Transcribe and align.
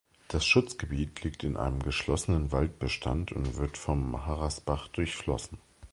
Das 0.29 0.43
Schutzgebiet 0.47 1.23
liegt 1.23 1.43
in 1.43 1.57
einem 1.57 1.77
geschlossenen 1.77 2.51
Waldbestand 2.51 3.31
und 3.33 3.57
wird 3.57 3.77
vom 3.77 4.25
Harrasbach 4.25 4.87
durchflossen. 4.87 5.59